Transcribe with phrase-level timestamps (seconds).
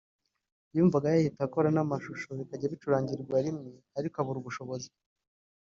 [0.75, 4.89] yumvaga yahita anakora amashusho bikajya bicurangirwa rimwe ariko abura ubushobozi